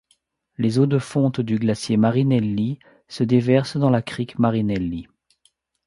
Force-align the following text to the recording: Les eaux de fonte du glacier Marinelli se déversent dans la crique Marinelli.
Les 0.57 0.79
eaux 0.79 0.87
de 0.87 0.97
fonte 0.97 1.41
du 1.41 1.59
glacier 1.59 1.95
Marinelli 1.95 2.79
se 3.07 3.23
déversent 3.23 3.77
dans 3.77 3.91
la 3.91 4.01
crique 4.01 4.39
Marinelli. 4.39 5.07